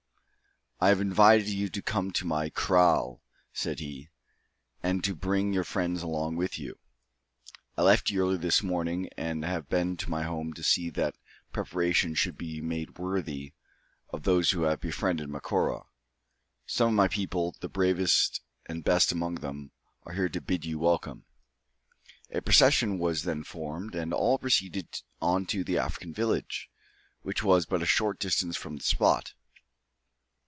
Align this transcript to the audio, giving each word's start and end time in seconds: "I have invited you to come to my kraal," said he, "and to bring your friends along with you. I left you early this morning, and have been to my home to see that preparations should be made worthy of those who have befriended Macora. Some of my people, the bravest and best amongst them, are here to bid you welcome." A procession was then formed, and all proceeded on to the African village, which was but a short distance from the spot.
"I 0.83 0.87
have 0.87 0.99
invited 0.99 1.47
you 1.47 1.69
to 1.69 1.81
come 1.83 2.09
to 2.13 2.25
my 2.25 2.49
kraal," 2.49 3.21
said 3.53 3.77
he, 3.77 4.09
"and 4.81 5.03
to 5.03 5.13
bring 5.13 5.53
your 5.53 5.63
friends 5.63 6.01
along 6.01 6.37
with 6.37 6.57
you. 6.57 6.79
I 7.77 7.83
left 7.83 8.09
you 8.09 8.19
early 8.23 8.37
this 8.37 8.63
morning, 8.63 9.07
and 9.15 9.45
have 9.45 9.69
been 9.69 9.95
to 9.97 10.09
my 10.09 10.23
home 10.23 10.53
to 10.53 10.63
see 10.63 10.89
that 10.89 11.13
preparations 11.53 12.17
should 12.17 12.35
be 12.35 12.61
made 12.61 12.97
worthy 12.97 13.53
of 14.09 14.23
those 14.23 14.49
who 14.49 14.63
have 14.63 14.79
befriended 14.81 15.29
Macora. 15.29 15.83
Some 16.65 16.87
of 16.87 16.95
my 16.95 17.07
people, 17.07 17.55
the 17.59 17.69
bravest 17.69 18.41
and 18.65 18.83
best 18.83 19.11
amongst 19.11 19.43
them, 19.43 19.69
are 20.07 20.13
here 20.13 20.29
to 20.29 20.41
bid 20.41 20.65
you 20.65 20.79
welcome." 20.79 21.25
A 22.31 22.41
procession 22.41 22.97
was 22.97 23.21
then 23.21 23.43
formed, 23.43 23.93
and 23.93 24.15
all 24.15 24.39
proceeded 24.39 24.87
on 25.21 25.45
to 25.45 25.63
the 25.63 25.77
African 25.77 26.11
village, 26.11 26.71
which 27.21 27.43
was 27.43 27.67
but 27.67 27.83
a 27.83 27.85
short 27.85 28.17
distance 28.17 28.57
from 28.57 28.77
the 28.77 28.83
spot. 28.83 29.35